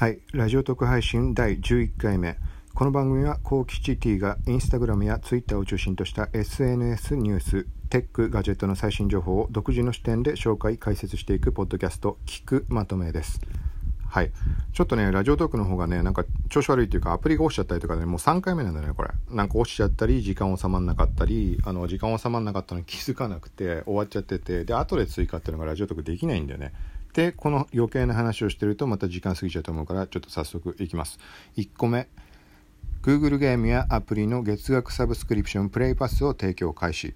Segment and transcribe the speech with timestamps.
[0.00, 2.38] はい、ラジオ特配信第11回目。
[2.72, 13.42] この番組は、コーキチ T がインスタグラムやツイッターを中心とした SNS ニュース、テック、ガジェットの最新情報を独自の視点で紹介、解説していくポッドキャスト、聞くまとめです。
[14.08, 14.32] はい。
[14.72, 19.10] ちょっとね、ラジオトークの方がね、なんか調子悪いっていうか、アプリが落ちちゃったりとかね、もう3回目なんだよね、これ。
[19.28, 26.72] なんか落ちちゃったり、時間収まんなかったり、あの、時間収まんなかったのに気づかなくて、終わっちゃってて、で、後で追加っていうのがラジオトークできないんだよね。
[27.12, 31.18] で、この余計な話をしてるとまた時間過ぎちゃうと思うから、ちょっと早速いきます。
[31.56, 32.08] 1個目。
[33.02, 37.14] Google ゲームやアプリの月額サブスクリプションプレイパスを提供開始。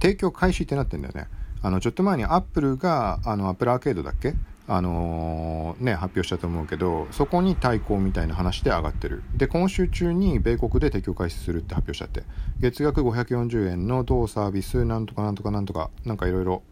[0.00, 1.28] 提供開始ってなってんだよね。
[1.62, 4.34] あの、ちょっと前に Apple が、あの、Apple アーケードだっけ？
[4.66, 9.22] あのー、ね、発表したと思うけど、そこに対抗みたいな話で上がってる。
[9.36, 12.22] で、今週中に米国で提供開始するって発表しちゃって、
[12.60, 16.62] 月額540円の同サービス、なんとかなんとかなんとか、なんかいろいろ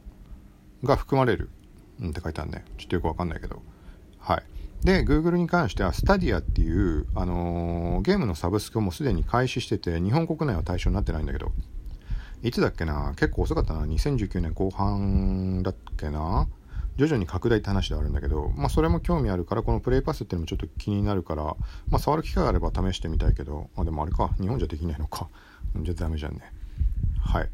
[0.85, 1.51] が含まれる。
[2.01, 2.65] うんって書いてあるね。
[2.79, 3.63] ちょっとよくわかんないけど。
[4.19, 4.43] はい。
[4.85, 11.53] で、Google に関しては、スタディアっていう、あのー、ゲームのサブスクもすでに開始してて、日本国内は対象になってないんだけど、
[12.43, 13.13] いつだっけな？
[13.17, 13.87] 結構遅かったな。
[13.87, 16.49] 2019年後半だっけな？
[16.97, 21.45] 徐々に拡大って話ではあるんだけど、まあそれも興味あるから、このプレイパスっていうのもちょっと気になるから、
[21.89, 25.29] まあ触る機会があれば試してみたいけど、まあでもあれか、日本じゃできないのか。
[25.81, 26.41] じゃダメじゃんね。
[27.25, 27.49] はい。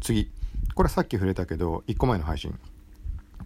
[0.00, 0.30] 次。
[0.74, 2.56] これさっき触れたけど、1個前の配信。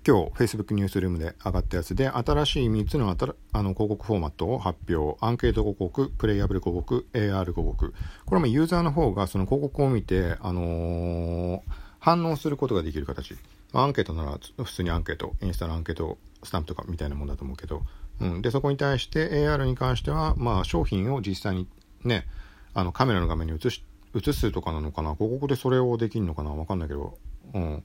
[0.06, 5.18] 今日 Facebook ニュースルームで上がったやつで新しい3つのあの広告フォーマットを発表。
[5.20, 7.94] アンケート広告プレイアブル広告 AR 広告。
[8.24, 11.60] これもユーザーの方がその広告を見て、あのー、
[11.98, 13.36] 反応することができる形。
[13.74, 17.82] アンケートなら普通にアンケートインスタのアンケートスタンプとかみたいなもんだと思うけど、
[18.20, 21.68] うん、でそこに対して AR に関しては、まあ、商品を実際に
[22.04, 22.26] ね
[22.72, 23.84] あのカメラの画面に映し
[24.16, 25.14] 映すとかなのかな。
[25.14, 26.50] 広告でそれをできるのかな。
[26.50, 27.18] わかんないけど。
[27.52, 27.82] うん。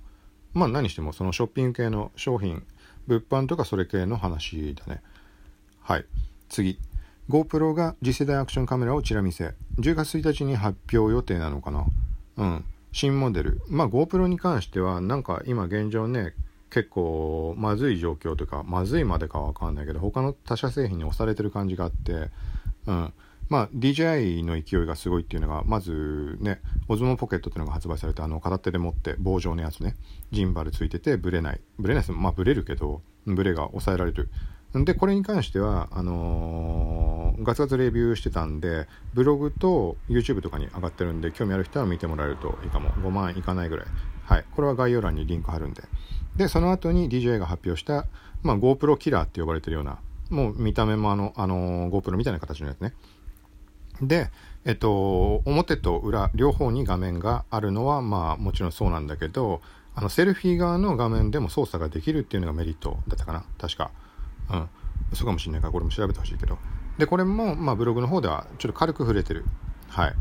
[0.55, 2.65] まあ何してもそのショッピング系の商品、
[3.07, 5.01] 物販とかそれ系の話だね。
[5.81, 6.05] はい。
[6.49, 6.79] 次。
[7.29, 9.53] GoPro が次世代アクションカメラをチラ見せ。
[9.79, 11.85] 10月1日に発表予定なのかな。
[12.37, 12.65] うん。
[12.93, 13.61] 新モデル。
[13.67, 16.33] まあ GoPro に関してはなんか今現状ね、
[16.69, 22.29] 結構まずい状況というか、まずいまでかわかんないけど、他の他社製品に押されてる感じがあって、
[22.87, 23.13] うん。
[23.49, 29.95] まあ、DJI の勢いがすごいっていうのが、まずね、オズモポケットっていうのが発売されて、あの、片手で持って、棒状のやつね、
[30.31, 31.61] ジンバルついてて、ブレない。
[31.77, 32.11] ブレないです。
[32.11, 34.29] まあ、ブレるけど、ブレが抑えられる。
[34.83, 42.89] で、これに関しては、あのー、ガツガツレビューしてたんで、ブログと YouTube とかに上がってるんで、興味ある人は見てもらえるといいかも。
[42.89, 43.85] 5万いかないぐらい。
[44.25, 44.45] はい。
[44.53, 45.83] これは概要欄にリンク貼るんで。
[46.35, 48.05] で、その後に DJI が発表した、
[48.43, 52.93] まあ、GoPro キラーって呼ばれてるような、もう見た目もあの、あのー、GoPro みたいな形のやつね。
[54.01, 54.29] で、
[54.65, 59.61] えっと、表と裏、両方に画面があるのは、まあ、もちろんそうなんだけど、
[59.93, 63.91] あの、セルフィー側の画面でも操作ができるっていうのがメリットだったかな確か。
[64.51, 64.69] うん。
[65.13, 66.57] そうかもしれないから、これも調べてほしいけど。
[66.97, 69.45] で、これも、まあ、ブログの方では、ちょっと軽く触れてる。
[69.89, 70.13] はい。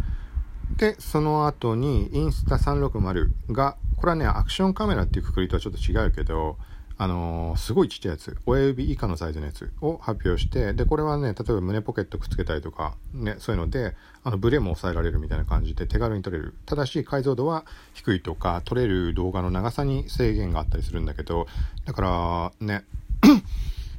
[0.77, 6.59] で、その後に、インスタ360が、これはね、アクションカメラっていうくくりとはちょっと違うけど、
[6.97, 16.54] あのー、すごいちっちゃいやつ、親指以下のサイズのやつを発表して、で、これはね、例えば胸ポケットくっつけたりとか、ね、そういうので、あの、ブレも抑えられるみたいな感じで手軽に撮れる。
[16.66, 21.49] ただし、解像度は低いとか、撮れる動画の長さに制限があったりするんだけど、
[21.84, 22.84] だから、ね、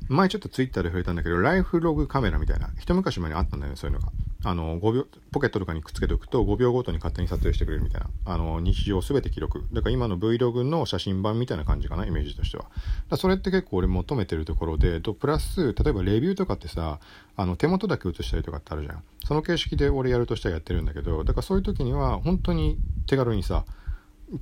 [0.07, 4.11] 前ちょっとツイッターで触れたんだけど、ライフログカメラみたいな、一昔前にあったんだよね、そういうのが。
[4.43, 8.07] あの、5秒、ポケットとかにくっつけておくと5秒ごとに勝手に撮影してくれるみたいな。
[8.25, 9.65] あの、日常すべて記録。
[9.73, 12.65] だから今の Vlog の写真版みたいな感じかな、イメージとしては。
[13.09, 16.99] だそれって結構俺求めてるところで、と、プラス、例えばレビューとかってさ、
[17.35, 19.03] あの、手元だけ写したりとかってあるじゃん。
[19.25, 22.77] その形式で俺やるとしてはやってるんだけど、だからそういう時には、本当に
[23.07, 23.65] 手軽にさ、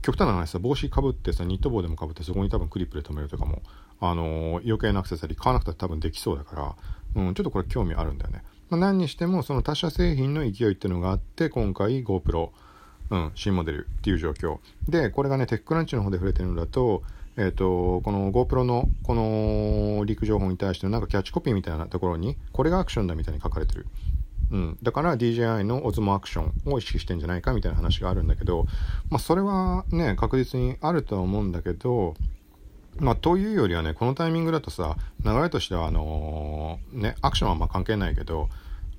[0.02, 3.62] 極端な話さ、帽子かぶってさ、ニット帽でもかぶってそこに多分クリップで留めるとかも、
[4.06, 6.76] あのー、余計なアクセサリー買わなくたって多分できそうだか
[7.16, 8.44] ら、うん、ちょっとこれ興味あるんだよね。
[8.70, 12.50] まあ、何にしてもその他社製品の勢いっていうのがあって今回 GoPro、
[13.12, 14.58] うん、新モデルっていう状況。
[14.90, 17.04] でこれがねテックランチの方で触れてるのだと
[17.38, 23.86] えっ、ー、とこの GoPro のこの陸上法に対してのなんかキャッチコピーみたいなところにこれがアクションだみたいに書かれてる。
[24.52, 28.66] うん、だから DJI のオズモアクションを意識してんじゃないかみたいな話があるんだけど、
[29.10, 32.14] まあ、それはね確実にあるとは思うんだけど
[33.00, 38.50] まあ、というよりはね、このタイミングだとさ、流れとしては、あのー、ね、アクションはま関係ないけど、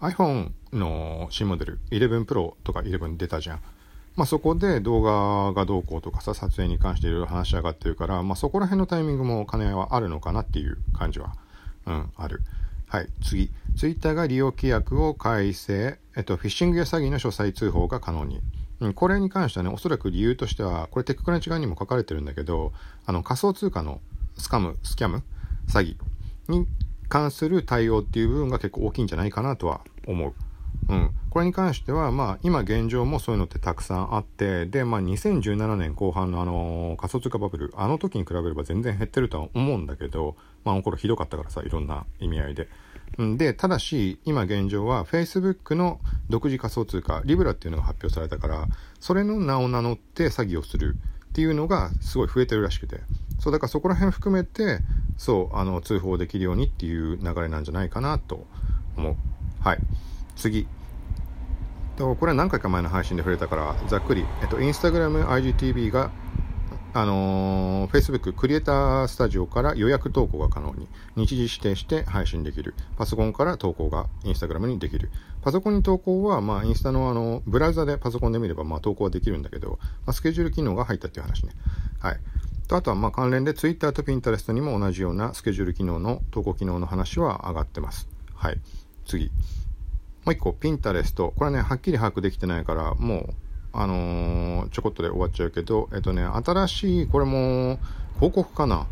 [0.01, 3.61] iPhone の新モデル11 Pro とか11出たじゃん。
[4.17, 11.35] まあ、そこで動画がどうこうとかさ、撮影に関していろいろ話し上がってるから、まあ、そこら辺のタイミングも兼ね合いはあるのかなっていう感じは、
[11.87, 12.41] うん、ある。
[12.87, 13.51] はい、次。
[13.77, 18.41] Twitter が利用規約を改正、えっと、フィッシングや詐欺の詳細通報が可能に。
[18.85, 22.73] うん、これに関してはね、おそらく理由としては、これテッククランチ側にも書かれてるんだけど、
[23.07, 24.01] あの、仮想通貨の
[24.37, 25.23] スカム、スキャム、
[25.69, 26.67] 詐欺に
[27.09, 30.35] 関する対応っていう部分が結構大きいんじゃないかなとは思う。
[30.89, 31.11] うん。
[31.31, 42.69] これに関しては、まあ、今現状もそういうのってたくさんあって、で、まあ、2017年後半のあの、仮想通貨バブル、あの時に比べれば全然減ってるとは思うんだけど、まあ、あの頃ひどかったからさ、いろんな意味合いで。
[43.23, 48.69] んで、ただし、今現状は Facebook の独自仮想通貨、リブラっていうのが発表されたから、
[49.01, 50.97] それの名を名乗って詐欺をする
[51.27, 53.01] っていうのがすごい増えてるらしくて。
[53.39, 54.81] そう、だからそこら辺含めて、
[55.17, 58.47] そう、あの、通報できるようにっていう流れなんじゃないかなと
[58.97, 59.17] 思う。
[59.61, 59.79] はい。
[60.37, 60.67] 次。
[61.97, 66.11] と、これは何回か前の配信で触れたから、ざっくり、えっと、インスタグラム IGTV が
[66.97, 70.87] あのー、Facebook クリエイタースタジオから予約投稿が可能に、
[71.17, 72.73] 日時指定して配信できる。
[72.97, 75.11] パソコンから投稿が Instagram にできる。
[75.43, 81.53] パソコンに投稿は、まあ、インスタのあの、ブラウザでパソコンで見れば、まあ、投稿はできるんだけど、まあ、スケジュール機能が入ったっていう話ね。
[81.99, 82.21] はい。
[82.69, 88.09] と、あとは、まあ、関連で Twitter と Pinterest にも同じようなスケジュール機能の投稿機能の話は上がってます。
[88.37, 88.61] はい。
[89.05, 89.33] 次。
[90.25, 91.17] もう一個、Pinterest。
[91.17, 93.35] これはね、はっきり把握できてないから、もう、
[93.75, 97.79] あのー、ちょこっとで終わっちゃうけど、えっとね、新しい、これも、
[98.17, 98.87] 広告かな？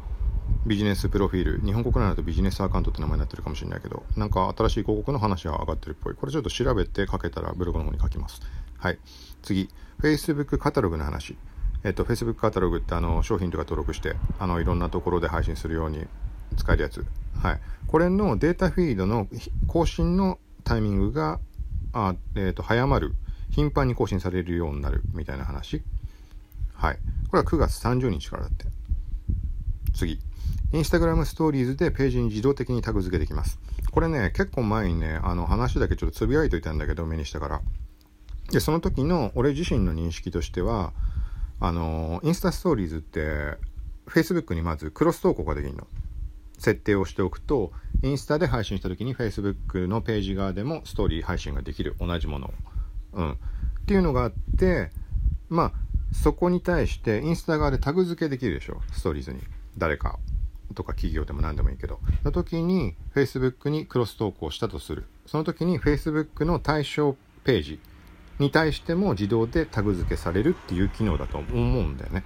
[0.67, 1.61] ビジネスプロフィール。
[1.65, 6.15] 日本国内だとビジネスアカウントって名前になってるかもしれないけど、なんか新しい広告の話が上がってるっぽい。
[6.15, 8.41] これちょっと調べて書けたらブログの方に書きます。
[8.79, 8.99] はい。
[9.43, 9.69] 次。
[10.01, 11.37] Facebook カタログの話。
[11.85, 16.07] えっと、Facebook カタログってあの、商品とか登録して、あの、いろんなところで配信するように
[16.57, 17.05] 使えるやつ。
[17.41, 17.61] はい。
[17.87, 19.29] これのデータフィードの
[19.69, 21.41] 更新のタイミングが、
[21.93, 23.15] あえっ、と、早まる
[23.53, 25.83] 頻繁に更新されるようになるみたいな話。
[26.75, 26.99] はい。
[27.29, 28.67] これは9月30日からだって。
[29.95, 30.19] 次。
[30.73, 33.59] インスタグラムストーリーズでページに自動的にタグ付けできます。
[33.91, 37.61] これね、結構前にね、あの話だけちょっとつぶやいといたんだけど、目にしたから。
[38.51, 40.93] で、その時の俺自身の認識としては、
[41.61, 43.59] あの、インスタストーリーズって、
[44.07, 45.87] Facebook にまずクロス投稿ができるの。
[46.59, 47.73] 設定をしておくと、
[48.03, 51.97] インスタで配信した時に Facebook のページ側でもストーリー配信ができる。
[52.01, 52.55] 同じものを。
[53.13, 53.33] うん。
[53.33, 53.37] っ
[53.87, 54.91] ていうのがあって、
[55.49, 55.73] まあ、
[56.13, 58.81] そこに対してインスタ側でタグ付けできるでしょ？
[58.93, 59.41] ストーリーズに。
[59.79, 60.19] 誰か
[60.75, 62.01] とか企業でも何でもいいけど。
[62.25, 65.05] の時に Facebook にクロス投稿したとする。
[65.27, 67.81] その時に Facebook の対象ページ
[68.39, 72.25] に対しても自動でタグ付けされるっていう機能だと思うんだよね。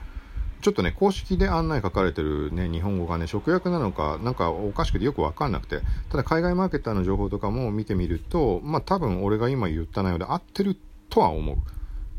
[0.67, 5.79] ちょっとね、公式で案内書かれてるね、日本語がね、直訳なのか、なんかおかしくてよくわかんなくて、
[6.11, 10.77] ただ海外マーケッターの情報とかも見てみると、まあ多分俺が今言った内容で合ってる
[11.09, 11.57] とは思う。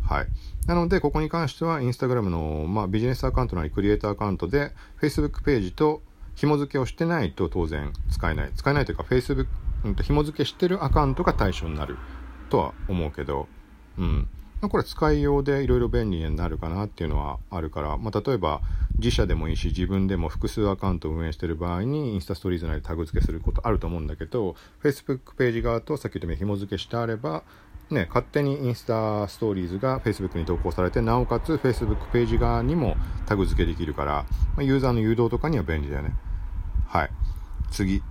[0.01, 0.27] はい。
[0.65, 4.71] なので、ここに関しては、インスタグラムの、まあ、ビジネスアカウントなり、クリエイターアカウントで、
[5.01, 6.01] Facebook ページと
[6.35, 8.51] 紐付けをしてないと当然使えない。
[8.55, 9.47] 使えないというか、Facebook、
[9.83, 11.97] うん、紐付けしてるアカウントが対象になる
[12.49, 13.49] とは思うけど、
[13.97, 14.29] うん。
[14.61, 18.61] ま、これ使いようでいろいろ便利になるかなっていうのはあるから、まあ、例えば
[18.97, 27.43] 自社でもいいし自分でも複数アカウントを運営している場合にインスタストーリーズ内でタグ付けすることあると思うんだけど Facebook ページ側とさっき言ったように紐付けしてあれば
[27.89, 34.25] ね、勝手にインスタストーリーズが Facebook に投稿されて、なおかつ Facebook ページ側にもタグ付けできるから、
[34.55, 36.13] まあ、ユーザーの誘導とかには便利だよね。
[36.85, 37.09] はい。
[37.71, 38.03] 次。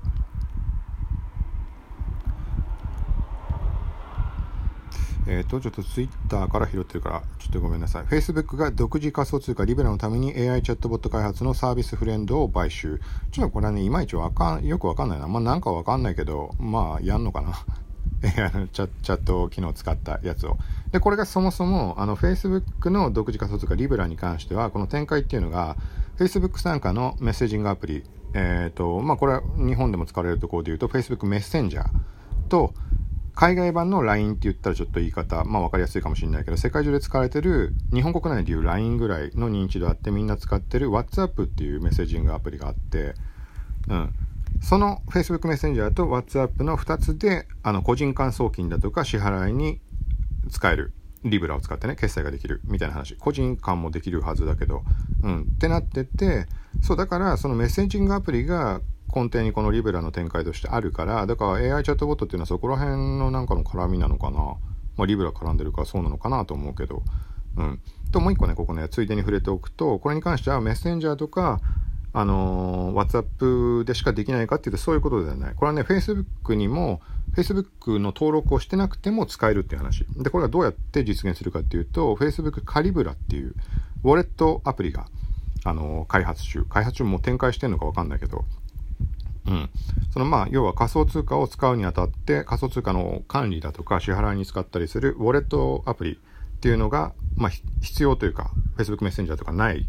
[5.27, 8.05] えっ、ー、と、ちょっとツイッターから拾ってるから、ちょっとごめんなさい。
[8.05, 13.01] Facebook が独自仮想通貨リベラのために AI チャットボット開発のサービスフレンドを買収。
[13.33, 15.27] ちょっとこれはね、いまいちわかん、よくわかんないな。
[15.27, 17.65] まあなんかわかんないけど、まあやんのかな。
[18.55, 20.59] あのチャチャット機能を使ったやつを。
[20.93, 25.77] で、これがそもそも、あの、Facebook の独自仮想通貨リベラに関しては、この展開っていうのが、
[26.19, 31.89] Facebook 参加のメッセージングアプリ、えっ、ー、と、まあ、これは日本でも使われるところで言うと、Facebook メッセンジャー
[32.49, 32.73] と、
[33.37, 43.15] 海外版の LINE って言ったらちょっと言い方、まあ分かりやすいかもしれないけど、世界中で使われてる、日本国内でいう LINE ぐらいの認知度あってみんな使ってる WhatsApp っていうメッセージングアプリがあって、
[43.89, 44.15] うん。
[44.63, 49.81] その Facebook メッセンジャーと WhatsApp の2つで、あの、個人間送金だとか支払いに
[50.51, 50.95] 使える。
[51.25, 53.17] リブラを使ってね、決済ができるみたいな話。
[53.17, 54.83] 個人間もできるはずだけど、
[55.23, 55.41] うん。
[55.43, 56.47] ってなってて、
[56.83, 58.81] そう、だからそのメッセンジングアプリが
[59.17, 64.57] 根底にこのリベラの展開としてあるから、だから AI チャットボットっていうのはそこら辺のなんかの絡みなのかな。
[64.97, 67.03] まあ、リブラ絡んでるからそうなのかなと思うけど。
[67.57, 67.81] うん。
[68.13, 71.61] と、もう一個ね、ここね、ついでに触れておくと、これに関してはメッセンジャーとか、
[72.13, 75.55] あのー、WhatsApp でしかできないかっていうとそういうことではない。
[75.55, 77.01] これはね、Facebook にも、
[77.35, 80.07] Facebook の登録をしてなくても使えるっていう話。
[80.17, 83.55] で、これはどうやって実現するかっていうと、Facebook カリブラっていう、
[84.03, 85.07] ウォレットアプリが、
[85.65, 86.65] あのー、開発中。
[86.65, 88.45] 開発中も展開してんのかわかんないけど、
[89.49, 89.71] うん。
[90.13, 97.51] そのまあ、要は仮想通貨を使うにあたって、仮想通貨の管理だとか支払いに使ったりするウォレットアプリっていうのが、まあ、
[97.81, 99.87] 必要というか、Facebook メッセンジャーとかない、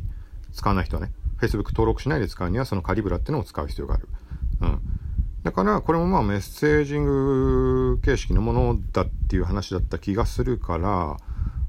[0.54, 1.12] 使わない人はね、
[1.42, 4.08] Facebook 登録しないで使うには、そのカリブラっていうのを使う必要がある。
[4.62, 4.80] うん。
[5.44, 11.18] だからこれもまあメッセージング形式のものだっていう話だった気がするから、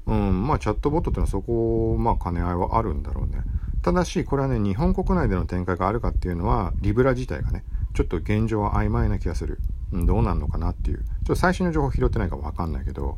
[0.05, 3.41] うん、まあチャットボットっていうのはそこ、まあ兼ね合いはあるんだろうね。
[3.81, 9.59] ただし、これはね、日本国内での展開があるかっていうのは、リブラ自体がね、ちょっと現状は曖昧な気がする。
[9.91, 10.97] うん、どうなんのかなっていう。
[10.97, 13.17] ちょっと最新の情報拾ってないかもわかんないけど、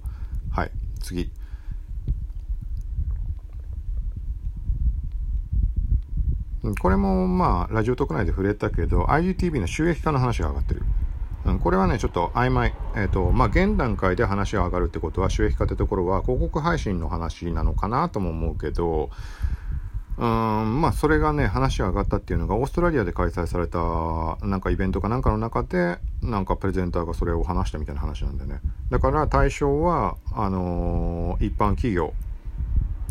[0.52, 1.32] はい、次。
[6.80, 10.84] これもまあ、ラジオ特内で触れたけど、IGTV の収益化の話が上がってる。
[11.44, 12.76] うん、これはね、ちょっと曖昧。
[12.96, 19.10] えっ、ー、と、まあ、現段階で話が上がるってことは、収益化ってところは、広告配信の話なのかなとも思うけど、
[20.18, 23.80] うん、まあ、それがね、話が上がったっていうのが、オーストラリアで開催された、
[24.46, 28.60] なんかイベントかなんかの中で、なんかプレゼンターがそれを話したみたいな話なんでね。
[28.90, 32.14] だから対象は、あのー、一般企業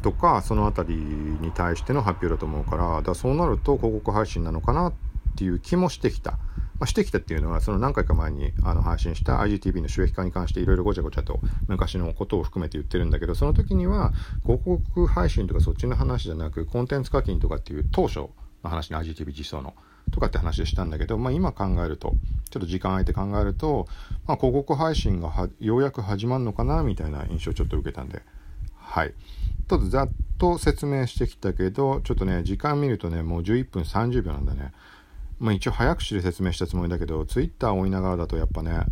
[0.02, 1.02] とか、その辺り
[1.40, 4.92] に対しての発表だと思うから、だからそうなると広告配信なのかなっ
[5.37, 6.38] ていう気もしてきた。
[6.81, 14.13] まあ、してきたっていうのは、その何回か前にあの配信した IGTV の収益化に関していろいろごちゃごちゃと昔のことを含めて言ってるんだけど、その時には
[14.45, 18.31] 広告配信とかそっちの話じゃなく、コンテンツ課金とかっていう当初の
[18.63, 19.75] 話に IGTV 実装の。
[20.11, 22.15] とかって話でしたんだけど、まあ、今考えると、
[22.51, 23.87] ちょっと時間空いて考えると、
[24.27, 28.23] まあ、広告配信がようやく始まるのかなみたいな印象をちょっと受けたんで、
[28.77, 29.15] はい。
[29.69, 30.09] ちょっとざっ
[30.39, 34.73] と説明してきたけど、ちょっとね、時間見るとね、もう11分30秒なんだね。
[35.40, 38.82] まあ一応早口で説明したつもりだけど、ツイッターを追いながらだとやっぱね、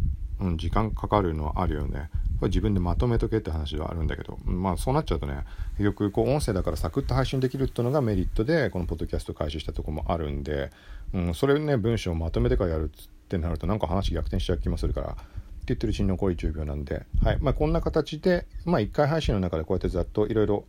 [0.41, 2.11] うん、時間かかるのはあるよね。
[2.41, 5.45] これ自分でまとめとけって話はあるんだけど、まあそうなっちゃうとね、
[5.77, 10.71] 結局こう音声だからサクッと配信できるっていうのがメリットで、このポッドキャスト開始したとこもあるんで、
[11.13, 17.39] うん、それね、文章をまとめてからやるってなるとなんか話逆転しちゃう気もするから、って言ってるうちに残り10秒なんで、はい。
[17.41, 20.65] まあこんな形で、まあ1回配信の中でこうやってざっといろいろ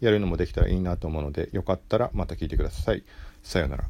[0.00, 3.02] やるのもできたらいいなと思うので、よかったらまた聞いてください。
[3.42, 3.84] さようなら。